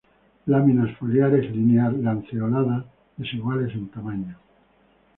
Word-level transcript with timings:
Láminas 0.51 0.97
foliares 0.97 1.51
linear-lanceoladas, 1.55 2.85
desiguales 3.17 3.71
en 3.75 3.87
tamaño. 3.91 4.35